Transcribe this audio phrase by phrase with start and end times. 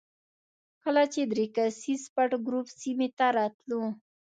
[0.83, 3.81] کله چې درې کسیز پټ ګروپ سیمې ته راتلو.